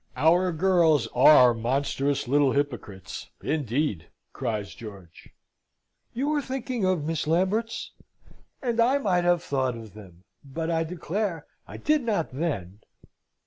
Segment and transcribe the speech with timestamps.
[0.17, 5.29] "Our girls are monstrous little hypocrites, indeed!" cries George.
[6.11, 7.91] "You are thinking of Miss Lamberts?
[8.63, 12.79] and I might have thought of them; but I declare I did not then.